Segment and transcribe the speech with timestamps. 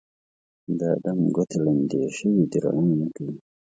[0.77, 3.35] د ادم ګوتې ړندې شوي دي روڼا نه کوي